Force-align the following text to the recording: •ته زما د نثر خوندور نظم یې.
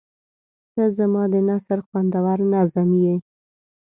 •ته 0.73 0.83
زما 0.97 1.23
د 1.33 1.35
نثر 1.47 1.79
خوندور 1.87 2.39
نظم 2.53 2.89
یې. 3.03 3.15